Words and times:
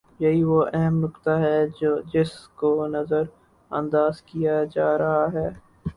یہی 0.19 0.43
وہ 0.43 0.61
اہم 0.73 0.95
نکتہ 1.03 1.33
ہے 1.39 1.57
جس 2.13 2.31
کو 2.55 2.71
نظر 2.87 3.23
انداز 3.71 4.21
کیا 4.21 4.63
جا 4.75 4.97
رہا 4.97 5.25
ہے۔ 5.33 5.47